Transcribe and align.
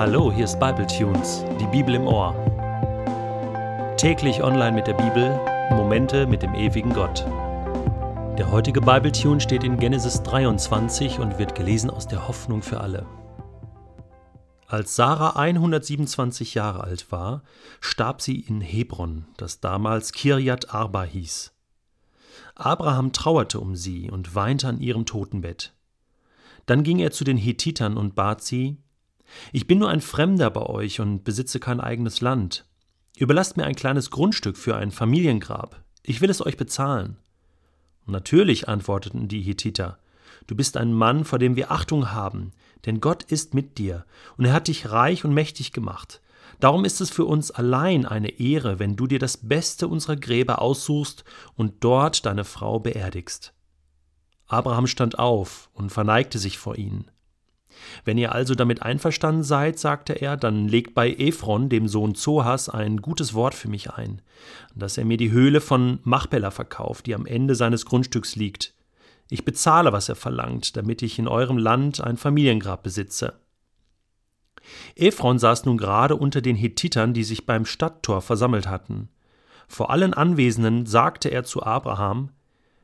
Hallo, 0.00 0.32
hier 0.32 0.46
ist 0.46 0.58
Bible 0.58 0.86
Tunes, 0.86 1.44
die 1.60 1.66
Bibel 1.66 1.94
im 1.94 2.06
Ohr. 2.06 2.34
Täglich 3.98 4.42
online 4.42 4.72
mit 4.72 4.86
der 4.86 4.94
Bibel, 4.94 5.38
Momente 5.72 6.26
mit 6.26 6.40
dem 6.40 6.54
ewigen 6.54 6.94
Gott. 6.94 7.26
Der 8.38 8.50
heutige 8.50 8.80
Bible 8.80 9.12
Tune 9.12 9.42
steht 9.42 9.62
in 9.62 9.78
Genesis 9.78 10.22
23 10.22 11.18
und 11.18 11.38
wird 11.38 11.54
gelesen 11.54 11.90
aus 11.90 12.08
der 12.08 12.26
Hoffnung 12.26 12.62
für 12.62 12.80
alle. 12.80 13.04
Als 14.66 14.96
Sarah 14.96 15.38
127 15.38 16.54
Jahre 16.54 16.82
alt 16.82 17.12
war, 17.12 17.42
starb 17.82 18.22
sie 18.22 18.40
in 18.40 18.62
Hebron, 18.62 19.26
das 19.36 19.60
damals 19.60 20.12
Kirjat 20.12 20.72
Arba 20.72 21.02
hieß. 21.02 21.52
Abraham 22.54 23.12
trauerte 23.12 23.60
um 23.60 23.76
sie 23.76 24.10
und 24.10 24.34
weinte 24.34 24.66
an 24.66 24.80
ihrem 24.80 25.04
Totenbett. 25.04 25.74
Dann 26.64 26.84
ging 26.84 27.00
er 27.00 27.10
zu 27.10 27.22
den 27.22 27.36
Hethitern 27.36 27.98
und 27.98 28.14
bat 28.14 28.42
sie, 28.42 28.78
ich 29.52 29.66
bin 29.66 29.78
nur 29.78 29.88
ein 29.88 30.00
Fremder 30.00 30.50
bei 30.50 30.62
euch 30.62 31.00
und 31.00 31.24
besitze 31.24 31.60
kein 31.60 31.80
eigenes 31.80 32.20
Land. 32.20 32.64
Überlasst 33.16 33.56
mir 33.56 33.64
ein 33.64 33.74
kleines 33.74 34.10
Grundstück 34.10 34.56
für 34.56 34.76
ein 34.76 34.90
Familiengrab. 34.90 35.82
Ich 36.02 36.20
will 36.20 36.30
es 36.30 36.44
euch 36.44 36.56
bezahlen. 36.56 37.18
Natürlich, 38.06 38.68
antworteten 38.68 39.28
die 39.28 39.42
Hethiter, 39.42 39.98
du 40.46 40.56
bist 40.56 40.76
ein 40.76 40.92
Mann, 40.92 41.24
vor 41.24 41.38
dem 41.38 41.56
wir 41.56 41.70
Achtung 41.70 42.12
haben, 42.12 42.52
denn 42.86 43.00
Gott 43.00 43.22
ist 43.24 43.54
mit 43.54 43.78
dir, 43.78 44.04
und 44.36 44.46
er 44.46 44.52
hat 44.52 44.68
dich 44.68 44.90
reich 44.90 45.24
und 45.24 45.34
mächtig 45.34 45.72
gemacht. 45.72 46.20
Darum 46.58 46.84
ist 46.84 47.00
es 47.00 47.10
für 47.10 47.24
uns 47.24 47.50
allein 47.50 48.06
eine 48.06 48.40
Ehre, 48.40 48.78
wenn 48.78 48.96
du 48.96 49.06
dir 49.06 49.18
das 49.18 49.36
Beste 49.36 49.88
unserer 49.88 50.16
Gräber 50.16 50.60
aussuchst 50.60 51.24
und 51.56 51.84
dort 51.84 52.26
deine 52.26 52.44
Frau 52.44 52.78
beerdigst. 52.78 53.54
Abraham 54.46 54.86
stand 54.86 55.18
auf 55.18 55.70
und 55.72 55.90
verneigte 55.90 56.38
sich 56.38 56.58
vor 56.58 56.76
ihnen. 56.76 57.10
Wenn 58.04 58.18
ihr 58.18 58.32
also 58.32 58.54
damit 58.54 58.82
einverstanden 58.82 59.42
seid, 59.42 59.78
sagte 59.78 60.12
er, 60.14 60.36
dann 60.36 60.68
legt 60.68 60.94
bei 60.94 61.10
Ephron, 61.10 61.68
dem 61.68 61.88
Sohn 61.88 62.14
Zohas, 62.14 62.68
ein 62.68 62.98
gutes 62.98 63.34
Wort 63.34 63.54
für 63.54 63.68
mich 63.68 63.90
ein, 63.90 64.22
dass 64.74 64.98
er 64.98 65.04
mir 65.04 65.16
die 65.16 65.30
Höhle 65.30 65.60
von 65.60 66.00
Machpelah 66.02 66.50
verkauft, 66.50 67.06
die 67.06 67.14
am 67.14 67.26
Ende 67.26 67.54
seines 67.54 67.86
Grundstücks 67.86 68.36
liegt. 68.36 68.74
Ich 69.28 69.44
bezahle, 69.44 69.92
was 69.92 70.08
er 70.08 70.16
verlangt, 70.16 70.76
damit 70.76 71.02
ich 71.02 71.18
in 71.18 71.28
eurem 71.28 71.58
Land 71.58 72.02
ein 72.02 72.16
Familiengrab 72.16 72.82
besitze. 72.82 73.34
Ephron 74.96 75.38
saß 75.38 75.64
nun 75.64 75.78
gerade 75.78 76.16
unter 76.16 76.40
den 76.40 76.56
Hethitern, 76.56 77.14
die 77.14 77.24
sich 77.24 77.46
beim 77.46 77.64
Stadttor 77.64 78.20
versammelt 78.22 78.68
hatten. 78.68 79.08
Vor 79.68 79.90
allen 79.90 80.14
Anwesenden 80.14 80.86
sagte 80.86 81.30
er 81.30 81.44
zu 81.44 81.62
Abraham: 81.62 82.30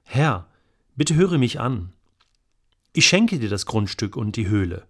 Herr, 0.04 0.46
bitte 0.94 1.14
höre 1.16 1.38
mich 1.38 1.58
an. 1.58 1.92
Ich 2.96 3.06
schenke 3.06 3.38
dir 3.38 3.50
das 3.50 3.66
Grundstück 3.66 4.16
und 4.16 4.36
die 4.36 4.48
Höhle. 4.48 4.86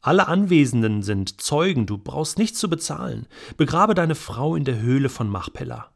Alle 0.00 0.26
Anwesenden 0.26 1.04
sind 1.04 1.40
Zeugen, 1.40 1.86
du 1.86 1.98
brauchst 1.98 2.36
nichts 2.36 2.58
zu 2.58 2.68
bezahlen. 2.68 3.28
Begrabe 3.56 3.94
deine 3.94 4.16
Frau 4.16 4.56
in 4.56 4.64
der 4.64 4.80
Höhle 4.80 5.08
von 5.08 5.28
Machpelah. 5.28 5.88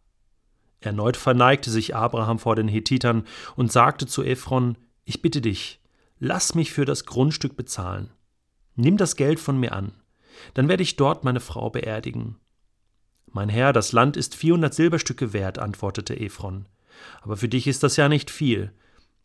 Erneut 0.79 1.17
verneigte 1.17 1.73
sich 1.73 1.97
Abraham 1.97 2.39
vor 2.39 2.55
den 2.55 2.69
Hethitern 2.69 3.25
und 3.57 3.73
sagte 3.73 4.07
zu 4.07 4.23
Ephron: 4.23 4.79
Ich 5.05 5.21
bitte 5.21 5.41
dich, 5.41 5.81
lass 6.21 6.55
mich 6.55 6.71
für 6.71 6.85
das 6.85 7.07
Grundstück 7.07 7.57
bezahlen. 7.57 8.11
Nimm 8.77 8.97
das 8.97 9.17
Geld 9.17 9.41
von 9.41 9.59
mir 9.59 9.73
an, 9.73 9.91
dann 10.55 10.69
werde 10.69 10.85
ich 10.85 10.95
dort 10.95 11.25
meine 11.25 11.41
Frau 11.41 11.71
beerdigen. 11.71 12.37
Mein 13.33 13.49
Herr, 13.49 13.73
das 13.73 13.91
Land 13.91 14.17
ist 14.17 14.37
vierhundert 14.37 14.75
Silberstücke 14.75 15.33
wert, 15.33 15.59
antwortete 15.59 16.21
Ephron. 16.21 16.67
Aber 17.21 17.37
für 17.37 17.49
dich 17.49 17.67
ist 17.67 17.83
das 17.83 17.97
ja 17.97 18.09
nicht 18.09 18.31
viel. 18.31 18.71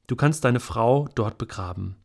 Du 0.08 0.16
kannst 0.16 0.44
deine 0.45 0.59
Frau 0.59 1.08
dort 1.14 1.38
begraben. 1.38 1.98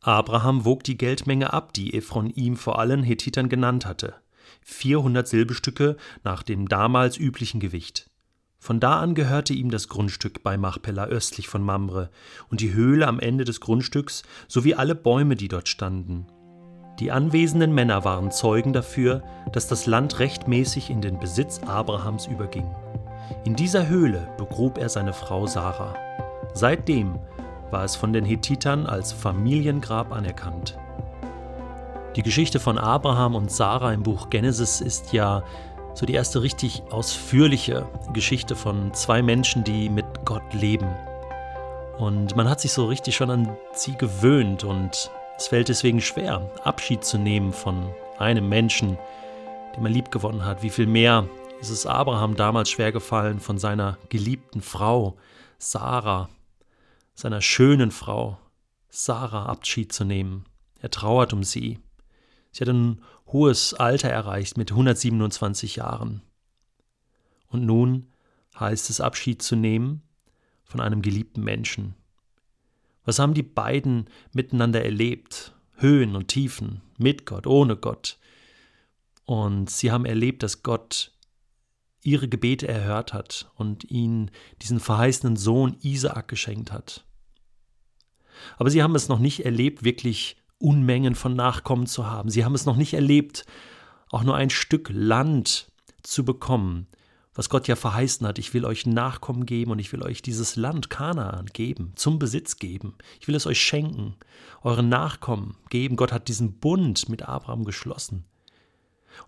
Abraham 0.00 0.64
wog 0.64 0.84
die 0.84 0.96
Geldmenge 0.96 1.52
ab, 1.52 1.72
die 1.72 1.94
Ephron 1.94 2.30
ihm 2.30 2.56
vor 2.56 2.78
allen 2.78 3.02
Hethitern 3.02 3.48
genannt 3.48 3.84
hatte. 3.84 4.14
400 4.62 5.26
Silberstücke 5.26 5.96
nach 6.22 6.42
dem 6.42 6.68
damals 6.68 7.16
üblichen 7.16 7.58
Gewicht. 7.58 8.08
Von 8.60 8.80
da 8.80 9.00
an 9.00 9.14
gehörte 9.14 9.54
ihm 9.54 9.70
das 9.70 9.88
Grundstück 9.88 10.42
bei 10.42 10.56
Machpelah 10.56 11.06
östlich 11.06 11.48
von 11.48 11.62
Mamre 11.62 12.10
und 12.50 12.60
die 12.60 12.72
Höhle 12.72 13.06
am 13.06 13.20
Ende 13.20 13.44
des 13.44 13.60
Grundstücks 13.60 14.22
sowie 14.46 14.74
alle 14.74 14.94
Bäume, 14.94 15.36
die 15.36 15.48
dort 15.48 15.68
standen. 15.68 16.26
Die 16.98 17.12
anwesenden 17.12 17.72
Männer 17.72 18.04
waren 18.04 18.32
Zeugen 18.32 18.72
dafür, 18.72 19.22
dass 19.52 19.68
das 19.68 19.86
Land 19.86 20.18
rechtmäßig 20.18 20.90
in 20.90 21.00
den 21.00 21.20
Besitz 21.20 21.60
Abrahams 21.60 22.26
überging. 22.26 22.68
In 23.44 23.54
dieser 23.54 23.88
Höhle 23.88 24.28
begrub 24.36 24.78
er 24.78 24.88
seine 24.88 25.12
Frau 25.12 25.46
Sarah. 25.46 25.94
Seitdem 26.54 27.18
war 27.70 27.84
es 27.84 27.96
von 27.96 28.12
den 28.12 28.24
Hethitern 28.24 28.86
als 28.86 29.12
Familiengrab 29.12 30.12
anerkannt. 30.12 30.78
Die 32.16 32.22
Geschichte 32.22 32.58
von 32.58 32.78
Abraham 32.78 33.34
und 33.34 33.50
Sarah 33.50 33.92
im 33.92 34.02
Buch 34.02 34.30
Genesis 34.30 34.80
ist 34.80 35.12
ja 35.12 35.42
so 35.94 36.06
die 36.06 36.14
erste 36.14 36.42
richtig 36.42 36.82
ausführliche 36.90 37.86
Geschichte 38.12 38.56
von 38.56 38.92
zwei 38.94 39.22
Menschen, 39.22 39.64
die 39.64 39.88
mit 39.88 40.06
Gott 40.24 40.54
leben. 40.54 40.88
Und 41.98 42.36
man 42.36 42.48
hat 42.48 42.60
sich 42.60 42.72
so 42.72 42.86
richtig 42.86 43.16
schon 43.16 43.30
an 43.30 43.56
sie 43.72 43.96
gewöhnt 43.96 44.64
und 44.64 45.10
es 45.36 45.48
fällt 45.48 45.68
deswegen 45.68 46.00
schwer, 46.00 46.50
Abschied 46.64 47.04
zu 47.04 47.18
nehmen 47.18 47.52
von 47.52 47.90
einem 48.18 48.48
Menschen, 48.48 48.98
den 49.74 49.82
man 49.82 49.92
lieb 49.92 50.10
gewonnen 50.10 50.44
hat. 50.44 50.62
Wie 50.62 50.70
viel 50.70 50.86
mehr 50.86 51.24
ist 51.60 51.70
es 51.70 51.86
Abraham 51.86 52.36
damals 52.36 52.70
schwer 52.70 52.92
gefallen, 52.92 53.40
von 53.40 53.58
seiner 53.58 53.98
geliebten 54.08 54.62
Frau 54.62 55.14
Sarah 55.58 56.28
seiner 57.18 57.40
schönen 57.40 57.90
Frau, 57.90 58.38
Sarah, 58.90 59.46
Abschied 59.46 59.92
zu 59.92 60.04
nehmen. 60.04 60.44
Er 60.78 60.92
trauert 60.92 61.32
um 61.32 61.42
sie. 61.42 61.80
Sie 62.52 62.60
hat 62.60 62.68
ein 62.68 63.02
hohes 63.26 63.74
Alter 63.74 64.08
erreicht 64.08 64.56
mit 64.56 64.70
127 64.70 65.74
Jahren. 65.74 66.22
Und 67.48 67.66
nun 67.66 68.06
heißt 68.56 68.88
es 68.88 69.00
Abschied 69.00 69.42
zu 69.42 69.56
nehmen 69.56 70.02
von 70.62 70.78
einem 70.80 71.02
geliebten 71.02 71.42
Menschen. 71.42 71.96
Was 73.04 73.18
haben 73.18 73.34
die 73.34 73.42
beiden 73.42 74.08
miteinander 74.32 74.84
erlebt? 74.84 75.56
Höhen 75.74 76.14
und 76.14 76.28
Tiefen, 76.28 76.82
mit 76.98 77.26
Gott, 77.26 77.48
ohne 77.48 77.76
Gott. 77.76 78.16
Und 79.24 79.70
sie 79.70 79.90
haben 79.90 80.04
erlebt, 80.04 80.44
dass 80.44 80.62
Gott 80.62 81.10
ihre 82.00 82.28
Gebete 82.28 82.68
erhört 82.68 83.12
hat 83.12 83.50
und 83.56 83.90
ihnen 83.90 84.30
diesen 84.62 84.78
verheißenen 84.78 85.34
Sohn 85.34 85.76
Isaak 85.82 86.28
geschenkt 86.28 86.70
hat. 86.70 87.04
Aber 88.58 88.70
sie 88.70 88.82
haben 88.82 88.94
es 88.96 89.08
noch 89.08 89.20
nicht 89.20 89.44
erlebt, 89.44 89.84
wirklich 89.84 90.36
Unmengen 90.58 91.14
von 91.14 91.34
Nachkommen 91.34 91.86
zu 91.86 92.06
haben. 92.06 92.28
Sie 92.28 92.44
haben 92.44 92.54
es 92.54 92.66
noch 92.66 92.76
nicht 92.76 92.92
erlebt, 92.92 93.46
auch 94.10 94.24
nur 94.24 94.34
ein 94.34 94.50
Stück 94.50 94.90
Land 94.92 95.70
zu 96.02 96.24
bekommen, 96.24 96.88
was 97.34 97.48
Gott 97.48 97.68
ja 97.68 97.76
verheißen 97.76 98.26
hat. 98.26 98.38
Ich 98.38 98.52
will 98.54 98.64
euch 98.64 98.84
Nachkommen 98.84 99.46
geben 99.46 99.70
und 99.70 99.78
ich 99.78 99.92
will 99.92 100.02
euch 100.02 100.22
dieses 100.22 100.56
Land 100.56 100.90
Kanaan 100.90 101.46
geben, 101.46 101.92
zum 101.94 102.18
Besitz 102.18 102.56
geben. 102.56 102.96
Ich 103.20 103.28
will 103.28 103.36
es 103.36 103.46
euch 103.46 103.60
schenken, 103.60 104.16
euren 104.62 104.88
Nachkommen 104.88 105.56
geben. 105.70 105.94
Gott 105.94 106.10
hat 106.10 106.26
diesen 106.26 106.58
Bund 106.58 107.08
mit 107.08 107.22
Abraham 107.22 107.64
geschlossen. 107.64 108.24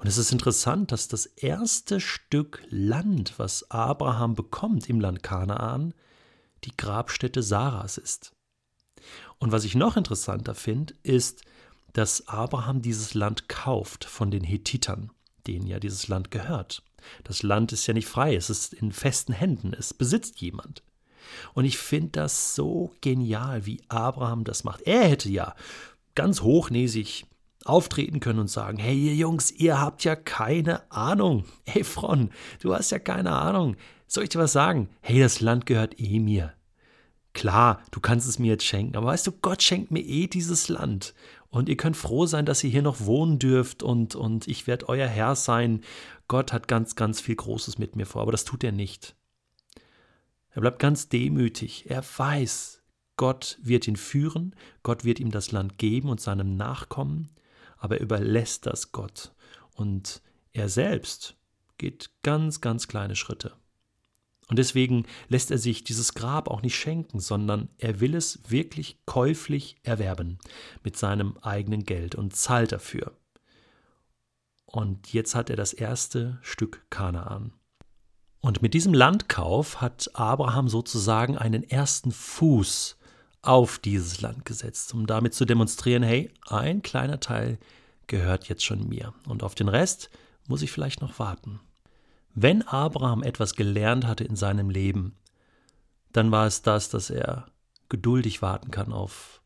Und 0.00 0.08
es 0.08 0.18
ist 0.18 0.32
interessant, 0.32 0.90
dass 0.90 1.06
das 1.06 1.26
erste 1.26 2.00
Stück 2.00 2.62
Land, 2.68 3.34
was 3.36 3.70
Abraham 3.70 4.34
bekommt 4.34 4.88
im 4.88 5.00
Land 5.00 5.22
Kanaan, 5.22 5.94
die 6.64 6.76
Grabstätte 6.76 7.42
Sarahs 7.42 7.96
ist. 7.96 8.32
Und 9.38 9.52
was 9.52 9.64
ich 9.64 9.74
noch 9.74 9.96
interessanter 9.96 10.54
finde, 10.54 10.94
ist, 11.02 11.42
dass 11.92 12.28
Abraham 12.28 12.82
dieses 12.82 13.14
Land 13.14 13.48
kauft 13.48 14.04
von 14.04 14.30
den 14.30 14.44
Hethitern, 14.44 15.10
denen 15.46 15.66
ja 15.66 15.80
dieses 15.80 16.08
Land 16.08 16.30
gehört. 16.30 16.82
Das 17.24 17.42
Land 17.42 17.72
ist 17.72 17.86
ja 17.86 17.94
nicht 17.94 18.08
frei, 18.08 18.34
es 18.34 18.50
ist 18.50 18.74
in 18.74 18.92
festen 18.92 19.32
Händen, 19.32 19.72
es 19.72 19.94
besitzt 19.94 20.40
jemand. 20.40 20.82
Und 21.54 21.64
ich 21.64 21.78
finde 21.78 22.10
das 22.12 22.54
so 22.54 22.92
genial, 23.00 23.66
wie 23.66 23.82
Abraham 23.88 24.44
das 24.44 24.64
macht. 24.64 24.82
Er 24.82 25.08
hätte 25.08 25.28
ja 25.30 25.54
ganz 26.14 26.42
hochnäsig 26.42 27.26
auftreten 27.64 28.20
können 28.20 28.40
und 28.40 28.48
sagen, 28.48 28.78
hey 28.78 28.96
ihr 28.96 29.14
Jungs, 29.14 29.50
ihr 29.50 29.80
habt 29.80 30.04
ja 30.04 30.16
keine 30.16 30.90
Ahnung. 30.90 31.44
Hey 31.66 31.84
Fron, 31.84 32.30
du 32.60 32.74
hast 32.74 32.90
ja 32.90 32.98
keine 32.98 33.32
Ahnung. 33.32 33.76
Soll 34.06 34.24
ich 34.24 34.30
dir 34.30 34.40
was 34.40 34.52
sagen? 34.52 34.88
Hey, 35.02 35.20
das 35.20 35.40
Land 35.40 35.66
gehört 35.66 36.00
eh 36.00 36.18
mir. 36.18 36.52
Klar, 37.32 37.82
du 37.90 38.00
kannst 38.00 38.28
es 38.28 38.38
mir 38.38 38.48
jetzt 38.48 38.64
schenken, 38.64 38.96
aber 38.96 39.06
weißt 39.06 39.26
du, 39.26 39.32
Gott 39.32 39.62
schenkt 39.62 39.90
mir 39.90 40.00
eh 40.00 40.26
dieses 40.26 40.68
Land. 40.68 41.14
Und 41.48 41.68
ihr 41.68 41.76
könnt 41.76 41.96
froh 41.96 42.26
sein, 42.26 42.46
dass 42.46 42.62
ihr 42.62 42.70
hier 42.70 42.82
noch 42.82 43.00
wohnen 43.00 43.38
dürft 43.38 43.82
und, 43.82 44.14
und 44.14 44.46
ich 44.46 44.66
werde 44.66 44.88
euer 44.88 45.08
Herr 45.08 45.34
sein. 45.34 45.82
Gott 46.28 46.52
hat 46.52 46.68
ganz, 46.68 46.94
ganz 46.94 47.20
viel 47.20 47.34
Großes 47.34 47.78
mit 47.78 47.96
mir 47.96 48.06
vor, 48.06 48.22
aber 48.22 48.32
das 48.32 48.44
tut 48.44 48.62
er 48.62 48.72
nicht. 48.72 49.16
Er 50.50 50.60
bleibt 50.60 50.78
ganz 50.78 51.08
demütig. 51.08 51.90
Er 51.90 52.04
weiß, 52.04 52.82
Gott 53.16 53.58
wird 53.62 53.86
ihn 53.86 53.96
führen, 53.96 54.54
Gott 54.82 55.04
wird 55.04 55.20
ihm 55.20 55.30
das 55.30 55.52
Land 55.52 55.78
geben 55.78 56.08
und 56.08 56.20
seinem 56.20 56.56
Nachkommen, 56.56 57.30
aber 57.78 57.96
er 57.96 58.02
überlässt 58.02 58.66
das 58.66 58.92
Gott. 58.92 59.34
Und 59.74 60.22
er 60.52 60.68
selbst 60.68 61.36
geht 61.78 62.10
ganz, 62.22 62.60
ganz 62.60 62.88
kleine 62.88 63.16
Schritte. 63.16 63.52
Und 64.50 64.58
deswegen 64.58 65.06
lässt 65.28 65.52
er 65.52 65.58
sich 65.58 65.84
dieses 65.84 66.12
Grab 66.14 66.48
auch 66.48 66.60
nicht 66.60 66.74
schenken, 66.74 67.20
sondern 67.20 67.68
er 67.78 68.00
will 68.00 68.16
es 68.16 68.40
wirklich 68.48 68.98
käuflich 69.06 69.76
erwerben 69.84 70.38
mit 70.82 70.96
seinem 70.96 71.38
eigenen 71.38 71.84
Geld 71.84 72.16
und 72.16 72.34
zahlt 72.34 72.72
dafür. 72.72 73.16
Und 74.66 75.12
jetzt 75.12 75.36
hat 75.36 75.50
er 75.50 75.56
das 75.56 75.72
erste 75.72 76.38
Stück 76.42 76.84
Kanaan. 76.90 77.52
Und 78.40 78.60
mit 78.60 78.74
diesem 78.74 78.92
Landkauf 78.92 79.80
hat 79.80 80.10
Abraham 80.14 80.68
sozusagen 80.68 81.38
einen 81.38 81.62
ersten 81.62 82.10
Fuß 82.10 82.96
auf 83.42 83.78
dieses 83.78 84.20
Land 84.20 84.44
gesetzt, 84.44 84.92
um 84.94 85.06
damit 85.06 85.32
zu 85.32 85.44
demonstrieren, 85.44 86.02
hey, 86.02 86.30
ein 86.48 86.82
kleiner 86.82 87.20
Teil 87.20 87.58
gehört 88.08 88.48
jetzt 88.48 88.64
schon 88.64 88.88
mir 88.88 89.14
und 89.28 89.44
auf 89.44 89.54
den 89.54 89.68
Rest 89.68 90.10
muss 90.48 90.62
ich 90.62 90.72
vielleicht 90.72 91.00
noch 91.00 91.20
warten. 91.20 91.60
Wenn 92.34 92.62
Abraham 92.62 93.22
etwas 93.22 93.54
gelernt 93.54 94.06
hatte 94.06 94.24
in 94.24 94.36
seinem 94.36 94.70
Leben, 94.70 95.16
dann 96.12 96.30
war 96.30 96.46
es 96.46 96.62
das, 96.62 96.88
dass 96.88 97.10
er 97.10 97.46
geduldig 97.88 98.42
warten 98.42 98.70
kann 98.70 98.92
auf 98.92 99.42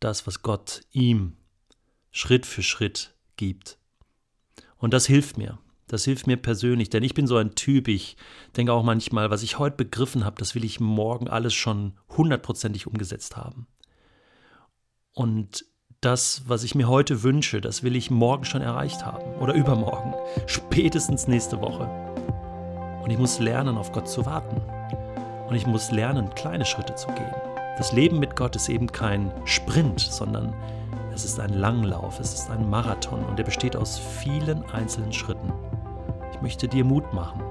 das, 0.00 0.26
was 0.26 0.42
Gott 0.42 0.82
ihm 0.92 1.36
Schritt 2.10 2.46
für 2.46 2.62
Schritt 2.62 3.14
gibt. 3.36 3.78
Und 4.76 4.94
das 4.94 5.06
hilft 5.06 5.38
mir. 5.38 5.58
Das 5.86 6.04
hilft 6.04 6.28
mir 6.28 6.36
persönlich, 6.36 6.88
denn 6.88 7.02
ich 7.02 7.14
bin 7.14 7.26
so 7.26 7.36
ein 7.36 7.56
Typ, 7.56 7.88
ich 7.88 8.16
denke 8.56 8.72
auch 8.72 8.84
manchmal, 8.84 9.30
was 9.30 9.42
ich 9.42 9.58
heute 9.58 9.76
begriffen 9.76 10.24
habe, 10.24 10.36
das 10.38 10.54
will 10.54 10.64
ich 10.64 10.78
morgen 10.78 11.28
alles 11.28 11.52
schon 11.52 11.94
hundertprozentig 12.16 12.86
umgesetzt 12.86 13.36
haben. 13.36 13.66
Und 15.12 15.64
das, 16.00 16.44
was 16.46 16.62
ich 16.62 16.76
mir 16.76 16.88
heute 16.88 17.24
wünsche, 17.24 17.60
das 17.60 17.82
will 17.82 17.96
ich 17.96 18.10
morgen 18.10 18.44
schon 18.44 18.62
erreicht 18.62 19.04
haben 19.04 19.34
oder 19.40 19.52
übermorgen, 19.54 20.14
spätestens 20.46 21.26
nächste 21.26 21.60
Woche. 21.60 22.09
Und 23.02 23.10
ich 23.10 23.18
muss 23.18 23.38
lernen, 23.38 23.78
auf 23.78 23.92
Gott 23.92 24.08
zu 24.08 24.26
warten. 24.26 24.60
Und 25.48 25.54
ich 25.56 25.66
muss 25.66 25.90
lernen, 25.90 26.34
kleine 26.34 26.64
Schritte 26.64 26.94
zu 26.94 27.08
gehen. 27.08 27.34
Das 27.76 27.92
Leben 27.92 28.18
mit 28.18 28.36
Gott 28.36 28.56
ist 28.56 28.68
eben 28.68 28.92
kein 28.92 29.32
Sprint, 29.44 30.00
sondern 30.00 30.54
es 31.14 31.24
ist 31.24 31.40
ein 31.40 31.54
Langlauf, 31.54 32.20
es 32.20 32.34
ist 32.34 32.50
ein 32.50 32.68
Marathon 32.68 33.24
und 33.24 33.38
er 33.38 33.44
besteht 33.44 33.74
aus 33.74 33.98
vielen 33.98 34.64
einzelnen 34.70 35.12
Schritten. 35.12 35.52
Ich 36.32 36.40
möchte 36.40 36.68
dir 36.68 36.84
Mut 36.84 37.12
machen, 37.12 37.42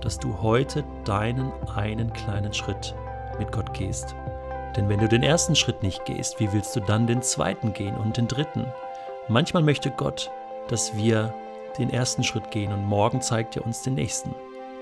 dass 0.00 0.18
du 0.18 0.42
heute 0.42 0.84
deinen 1.04 1.52
einen 1.74 2.12
kleinen 2.12 2.52
Schritt 2.52 2.94
mit 3.38 3.52
Gott 3.52 3.72
gehst. 3.74 4.14
Denn 4.76 4.88
wenn 4.88 5.00
du 5.00 5.08
den 5.08 5.22
ersten 5.22 5.56
Schritt 5.56 5.82
nicht 5.82 6.04
gehst, 6.04 6.38
wie 6.38 6.52
willst 6.52 6.76
du 6.76 6.80
dann 6.80 7.06
den 7.06 7.22
zweiten 7.22 7.72
gehen 7.72 7.96
und 7.96 8.16
den 8.16 8.28
dritten? 8.28 8.66
Manchmal 9.28 9.62
möchte 9.62 9.90
Gott, 9.90 10.30
dass 10.68 10.96
wir 10.96 11.32
den 11.78 11.90
ersten 11.90 12.22
Schritt 12.22 12.50
gehen 12.50 12.72
und 12.72 12.84
morgen 12.84 13.20
zeigt 13.20 13.56
er 13.56 13.64
uns 13.64 13.82
den 13.82 13.94
nächsten. 13.94 14.34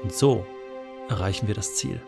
Und 0.04 0.12
so 0.12 0.44
erreichen 1.08 1.48
wir 1.48 1.54
das 1.54 1.74
Ziel. 1.74 2.00